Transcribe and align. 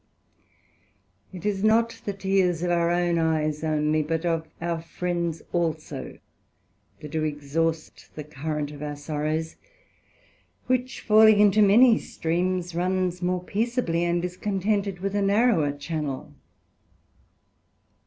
It 1.31 1.45
is 1.45 1.63
not 1.63 2.01
the 2.05 2.13
tears 2.13 2.63
of 2.63 2.71
our 2.71 2.89
own 2.89 3.19
eyes 3.19 3.63
only, 3.63 4.01
but 4.01 4.25
of 4.25 4.47
our 4.59 4.81
friends 4.81 5.43
also, 5.53 6.17
that 7.01 7.11
do 7.11 7.23
exhaust 7.23 8.09
the 8.15 8.23
current 8.23 8.71
of 8.71 8.81
our 8.81 8.95
sorrows; 8.95 9.57
which 10.65 11.01
falling 11.01 11.39
into 11.39 11.61
many 11.61 11.99
streams, 11.99 12.73
runs 12.73 13.21
more 13.21 13.43
peaceably, 13.43 14.03
and 14.03 14.25
is 14.25 14.37
contented 14.37 15.01
with 15.01 15.13
a 15.15 15.21
narrower 15.21 15.71
channel. 15.71 16.33